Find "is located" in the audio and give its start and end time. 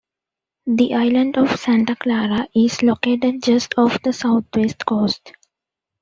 2.55-3.43